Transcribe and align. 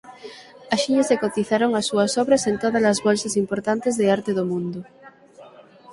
Axiña 0.75 1.03
se 1.09 1.19
cotizaron 1.23 1.71
as 1.79 1.85
súas 1.89 2.11
obras 2.21 2.43
en 2.49 2.55
tódalas 2.63 3.01
bolsas 3.07 3.33
importantes 3.43 3.93
de 4.01 4.05
arte 4.15 4.31
do 4.37 4.45
mundo. 4.51 4.79